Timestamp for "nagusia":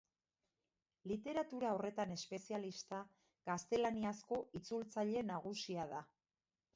5.29-5.87